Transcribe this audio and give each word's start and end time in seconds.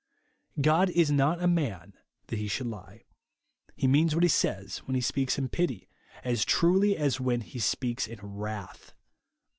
God 0.59 0.89
is 0.89 1.11
not 1.11 1.43
a 1.43 1.47
man 1.47 1.93
that 2.25 2.37
he 2.39 2.47
should 2.47 2.65
lie. 2.65 3.03
He 3.75 3.85
means 3.85 4.15
what 4.15 4.23
he 4.23 4.29
says, 4.29 4.79
when 4.87 4.95
he 4.95 5.01
speaks 5.01 5.37
in 5.37 5.47
pity, 5.47 5.87
as 6.23 6.43
truly 6.43 6.97
as 6.97 7.19
when 7.21 7.41
he 7.41 7.59
speaks 7.59 8.07
in 8.07 8.17
wrath. 8.23 8.93